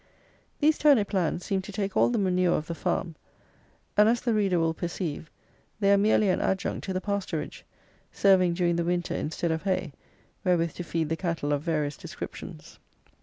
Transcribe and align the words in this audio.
These 0.59 0.79
turnip 0.79 1.13
lands 1.13 1.45
seem 1.45 1.61
to 1.61 1.71
take 1.71 1.95
all 1.95 2.09
the 2.09 2.17
manure 2.17 2.55
of 2.57 2.65
the 2.65 2.73
farm; 2.73 3.13
and, 3.95 4.09
as 4.09 4.19
the 4.19 4.33
reader 4.33 4.57
will 4.59 4.73
perceive, 4.73 5.29
they 5.79 5.93
are 5.93 5.95
merely 5.99 6.29
an 6.29 6.41
adjunct 6.41 6.85
to 6.85 6.93
the 6.93 6.99
pasturage, 6.99 7.61
serving, 8.11 8.55
during 8.55 8.77
the 8.77 8.83
winter, 8.83 9.13
instead 9.13 9.51
of 9.51 9.61
hay, 9.61 9.93
wherewith 10.43 10.73
to 10.73 10.83
feed 10.83 11.09
the 11.09 11.15
cattle 11.15 11.53
of 11.53 11.61
various 11.61 11.97
descriptions. 11.97 12.79